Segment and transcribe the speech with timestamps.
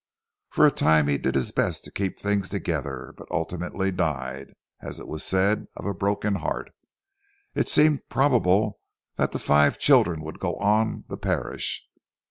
[0.49, 4.99] For a time he did his best to keep things together, but ultimately died as
[4.99, 6.71] it was said of a broken heart.
[7.53, 8.79] It seemed probable
[9.17, 11.87] that the five children would go on the parish.